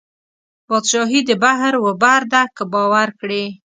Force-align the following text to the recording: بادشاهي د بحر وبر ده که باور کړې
بادشاهي 0.67 1.19
د 1.25 1.31
بحر 1.43 1.73
وبر 1.85 2.21
ده 2.31 2.41
که 2.55 2.63
باور 2.73 3.09
کړې 3.19 3.45